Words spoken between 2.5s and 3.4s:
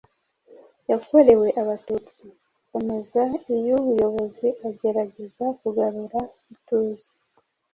akomeza